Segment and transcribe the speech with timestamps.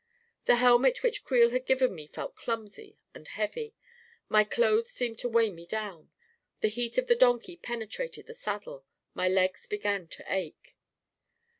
[0.45, 3.75] The helmet which Creel had given me felt clumsy and heavy;
[4.29, 6.09] my clothes seemed to weigh me down;
[6.61, 8.83] the heat of the donkey penetrated the saddle;
[9.13, 10.75] my legs began to ache